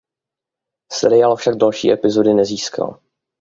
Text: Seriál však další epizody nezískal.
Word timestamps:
Seriál 0.91 1.35
však 1.35 1.55
další 1.55 1.91
epizody 1.91 2.33
nezískal. 2.33 2.99